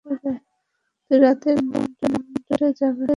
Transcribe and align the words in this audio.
তুই 1.11 1.17
রাতের 1.19 1.57
রাউন্ডে 1.65 2.67
যাবে। 2.79 3.05